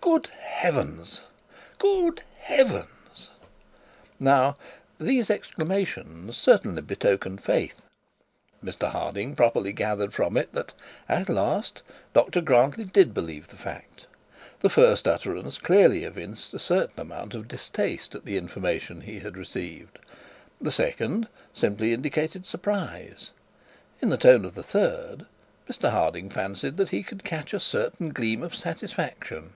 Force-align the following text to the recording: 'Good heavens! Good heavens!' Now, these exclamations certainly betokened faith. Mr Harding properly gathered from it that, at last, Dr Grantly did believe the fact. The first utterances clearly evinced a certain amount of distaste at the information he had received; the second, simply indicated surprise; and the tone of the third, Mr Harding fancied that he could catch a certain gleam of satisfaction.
'Good 0.00 0.28
heavens! 0.28 1.20
Good 1.78 2.22
heavens!' 2.38 3.28
Now, 4.18 4.56
these 4.98 5.28
exclamations 5.28 6.34
certainly 6.36 6.80
betokened 6.80 7.42
faith. 7.44 7.82
Mr 8.64 8.88
Harding 8.88 9.36
properly 9.36 9.72
gathered 9.74 10.14
from 10.14 10.38
it 10.38 10.52
that, 10.54 10.72
at 11.10 11.28
last, 11.28 11.82
Dr 12.14 12.40
Grantly 12.40 12.84
did 12.84 13.12
believe 13.12 13.48
the 13.48 13.56
fact. 13.58 14.06
The 14.60 14.70
first 14.70 15.06
utterances 15.06 15.58
clearly 15.58 16.04
evinced 16.04 16.54
a 16.54 16.58
certain 16.58 17.00
amount 17.00 17.34
of 17.34 17.46
distaste 17.48 18.14
at 18.14 18.24
the 18.24 18.38
information 18.38 19.02
he 19.02 19.18
had 19.18 19.36
received; 19.36 19.98
the 20.60 20.72
second, 20.72 21.28
simply 21.52 21.92
indicated 21.92 22.46
surprise; 22.46 23.30
and 24.00 24.10
the 24.10 24.16
tone 24.16 24.46
of 24.46 24.54
the 24.54 24.62
third, 24.62 25.26
Mr 25.68 25.90
Harding 25.90 26.30
fancied 26.30 26.78
that 26.78 26.90
he 26.90 27.02
could 27.02 27.24
catch 27.24 27.52
a 27.52 27.60
certain 27.60 28.10
gleam 28.10 28.42
of 28.42 28.54
satisfaction. 28.54 29.52